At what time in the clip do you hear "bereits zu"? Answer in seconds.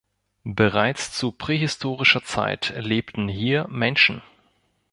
0.45-1.31